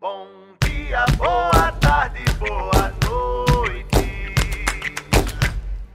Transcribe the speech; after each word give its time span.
Bom 0.00 0.26
dia, 0.62 1.04
boa 1.16 1.72
tarde, 1.80 2.20
boa 2.38 2.92
noite. 3.06 4.34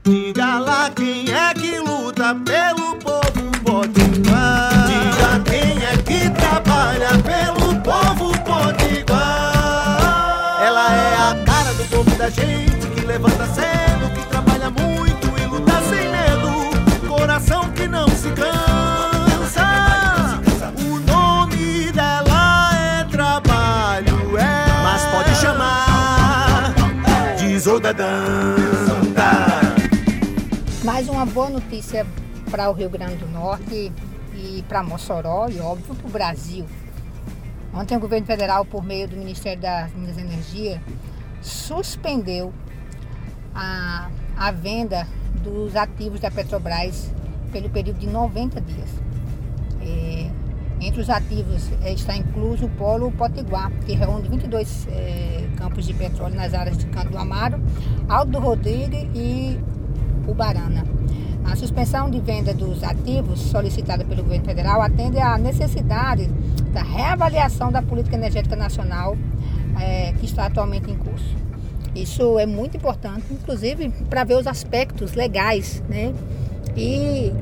Diga 0.02 0.58
lá 0.58 0.90
quem 0.90 1.30
é 1.32 1.54
que 1.54 1.78
luta 1.78 2.34
pelo 2.34 2.96
povo 2.96 3.50
potiguar. 3.62 4.86
Diga 4.86 5.40
quem 5.44 5.84
é 5.84 5.96
que 5.98 6.30
trabalha 6.30 7.10
pelo 7.22 7.80
povo 7.82 8.32
potiguar. 8.42 9.20
Ela 10.60 10.92
é 10.92 11.14
a 11.16 11.44
cara 11.44 11.72
do 11.74 11.84
povo 11.84 12.10
da 12.16 12.30
gente 12.30 12.86
que 12.94 13.00
levanta 13.06 13.46
cedo, 13.48 14.10
que 14.14 14.26
trabalha 14.28 14.70
muito 14.70 15.28
e 15.40 15.46
luta 15.46 15.80
sem 15.82 16.08
medo. 16.10 16.70
Coração 17.06 17.70
que 17.72 17.86
não 17.86 18.08
se 18.08 18.30
cansa. 18.32 18.59
De 27.60 27.64
Zodadanta. 27.64 29.30
Mais 30.82 31.06
uma 31.10 31.26
boa 31.26 31.50
notícia 31.50 32.06
para 32.50 32.70
o 32.70 32.72
Rio 32.72 32.88
Grande 32.88 33.16
do 33.16 33.28
Norte 33.28 33.92
e 34.34 34.64
para 34.66 34.82
Mossoró 34.82 35.46
e, 35.50 35.60
óbvio, 35.60 35.94
para 35.94 36.06
o 36.06 36.10
Brasil. 36.10 36.64
Ontem 37.74 37.98
o 37.98 38.00
governo 38.00 38.26
federal, 38.26 38.64
por 38.64 38.82
meio 38.82 39.06
do 39.06 39.14
Ministério 39.14 39.60
das 39.60 39.92
Minas 39.92 40.16
e 40.16 40.20
Energia, 40.20 40.80
suspendeu 41.42 42.50
a, 43.54 44.08
a 44.38 44.50
venda 44.50 45.06
dos 45.44 45.76
ativos 45.76 46.18
da 46.18 46.30
Petrobras 46.30 47.12
pelo 47.52 47.68
período 47.68 47.98
de 47.98 48.06
90 48.06 48.58
dias. 48.62 48.88
É, 49.82 50.29
entre 50.90 51.02
os 51.02 51.08
ativos 51.08 51.70
é, 51.84 51.92
está 51.92 52.16
incluso 52.16 52.66
o 52.66 52.68
Polo 52.70 53.12
Potiguar, 53.12 53.70
que 53.86 53.92
reúne 53.92 54.28
22 54.28 54.88
é, 54.90 55.46
campos 55.56 55.86
de 55.86 55.94
petróleo 55.94 56.34
nas 56.34 56.52
áreas 56.52 56.76
de 56.76 56.86
Canto 56.86 57.10
do 57.10 57.18
Amaro, 57.18 57.62
Alto 58.08 58.32
do 58.32 58.40
Rodrigues 58.40 59.06
e 59.14 59.56
Ubarana. 60.26 60.84
A 61.44 61.54
suspensão 61.54 62.10
de 62.10 62.20
venda 62.20 62.52
dos 62.52 62.82
ativos 62.82 63.40
solicitada 63.40 64.04
pelo 64.04 64.24
governo 64.24 64.44
federal 64.44 64.82
atende 64.82 65.18
à 65.18 65.38
necessidade 65.38 66.26
da 66.72 66.82
reavaliação 66.82 67.70
da 67.70 67.80
política 67.80 68.16
energética 68.16 68.56
nacional 68.56 69.16
é, 69.80 70.12
que 70.14 70.26
está 70.26 70.46
atualmente 70.46 70.90
em 70.90 70.96
curso. 70.96 71.36
Isso 71.94 72.36
é 72.38 72.46
muito 72.46 72.76
importante, 72.76 73.26
inclusive 73.30 73.90
para 74.08 74.24
ver 74.24 74.34
os 74.34 74.46
aspectos 74.46 75.14
legais 75.14 75.82
né, 75.88 76.12
e 76.76 77.32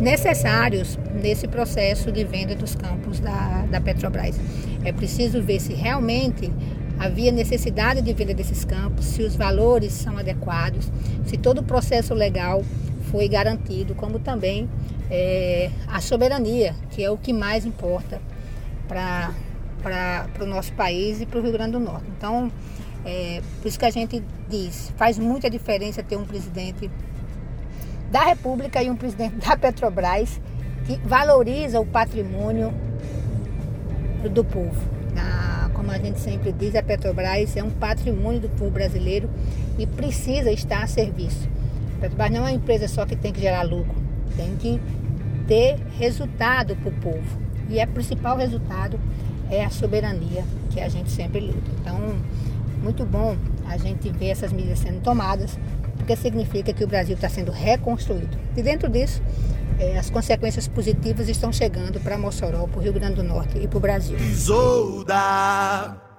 necessários 0.00 0.98
nesse 1.22 1.46
processo 1.46 2.10
de 2.10 2.24
venda 2.24 2.54
dos 2.54 2.74
campos 2.74 3.20
da, 3.20 3.66
da 3.70 3.80
Petrobras. 3.80 4.40
É 4.84 4.92
preciso 4.92 5.42
ver 5.42 5.60
se 5.60 5.74
realmente 5.74 6.50
havia 6.98 7.30
necessidade 7.30 8.02
de 8.02 8.12
venda 8.12 8.34
desses 8.34 8.64
campos, 8.64 9.06
se 9.06 9.22
os 9.22 9.36
valores 9.36 9.92
são 9.92 10.18
adequados, 10.18 10.90
se 11.24 11.36
todo 11.36 11.58
o 11.58 11.62
processo 11.62 12.14
legal 12.14 12.62
foi 13.10 13.28
garantido, 13.28 13.94
como 13.94 14.18
também 14.18 14.68
é, 15.10 15.70
a 15.86 16.00
soberania, 16.00 16.74
que 16.90 17.02
é 17.02 17.10
o 17.10 17.16
que 17.16 17.32
mais 17.32 17.64
importa 17.64 18.20
para 18.86 19.32
o 20.40 20.46
nosso 20.46 20.72
país 20.72 21.20
e 21.20 21.26
para 21.26 21.38
o 21.38 21.42
Rio 21.42 21.52
Grande 21.52 21.72
do 21.72 21.80
Norte. 21.80 22.06
Então, 22.16 22.50
é, 23.04 23.40
por 23.60 23.68
isso 23.68 23.78
que 23.78 23.84
a 23.84 23.90
gente 23.90 24.22
diz, 24.48 24.92
faz 24.96 25.18
muita 25.18 25.48
diferença 25.48 26.02
ter 26.02 26.16
um 26.16 26.24
presidente 26.24 26.90
da 28.10 28.24
República 28.24 28.82
e 28.82 28.90
um 28.90 28.96
presidente 28.96 29.36
da 29.36 29.56
Petrobras 29.56 30.40
que 30.84 30.96
valoriza 31.04 31.80
o 31.80 31.86
patrimônio 31.86 32.74
do 34.28 34.44
povo. 34.44 34.80
A, 35.16 35.70
como 35.72 35.90
a 35.90 35.98
gente 35.98 36.18
sempre 36.18 36.52
diz, 36.52 36.74
a 36.74 36.82
Petrobras 36.82 37.56
é 37.56 37.62
um 37.62 37.70
patrimônio 37.70 38.40
do 38.40 38.48
povo 38.48 38.70
brasileiro 38.70 39.30
e 39.78 39.86
precisa 39.86 40.50
estar 40.50 40.82
a 40.82 40.86
serviço. 40.86 41.48
A 41.96 42.00
Petrobras 42.00 42.30
não 42.30 42.38
é 42.38 42.42
uma 42.42 42.52
empresa 42.52 42.88
só 42.88 43.06
que 43.06 43.14
tem 43.14 43.32
que 43.32 43.40
gerar 43.40 43.62
lucro, 43.62 43.94
tem 44.36 44.56
que 44.56 44.80
ter 45.46 45.78
resultado 45.98 46.76
para 46.76 46.88
o 46.88 46.92
povo. 46.92 47.40
E 47.68 47.82
o 47.82 47.88
principal 47.88 48.36
resultado 48.36 48.98
é 49.48 49.64
a 49.64 49.70
soberania 49.70 50.44
que 50.70 50.80
a 50.80 50.88
gente 50.88 51.10
sempre 51.10 51.40
luta. 51.40 51.70
Então, 51.80 51.98
muito 52.82 53.04
bom 53.04 53.36
a 53.68 53.76
gente 53.76 54.10
ver 54.10 54.30
essas 54.30 54.52
medidas 54.52 54.80
sendo 54.80 55.00
tomadas, 55.00 55.58
porque 56.10 56.16
significa 56.16 56.72
que 56.72 56.82
o 56.82 56.88
Brasil 56.88 57.14
está 57.14 57.28
sendo 57.28 57.52
reconstruído. 57.52 58.36
E 58.56 58.62
dentro 58.62 58.88
disso, 58.88 59.22
é, 59.78 59.96
as 59.96 60.10
consequências 60.10 60.66
positivas 60.66 61.28
estão 61.28 61.52
chegando 61.52 62.00
para 62.00 62.18
Mossoró, 62.18 62.66
para 62.66 62.78
o 62.78 62.82
Rio 62.82 62.92
Grande 62.92 63.16
do 63.16 63.22
Norte 63.22 63.58
e 63.58 63.68
para 63.68 63.76
o 63.76 63.80
Brasil. 63.80 64.18
Isolda. 64.18 66.09